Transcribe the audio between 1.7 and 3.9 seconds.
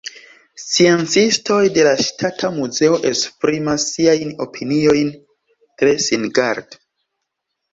de la Ŝtata Muzeo esprimas